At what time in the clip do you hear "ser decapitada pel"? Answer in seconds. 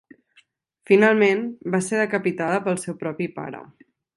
1.89-2.81